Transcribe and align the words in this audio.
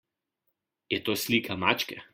Je 0.95 0.99
to 1.09 1.15
slika 1.27 1.55
mačke? 1.67 2.03